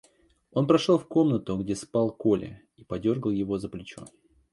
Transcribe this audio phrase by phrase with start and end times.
[0.49, 4.07] Он прошел в комнату, где спал Коля, и подергал его за плечо.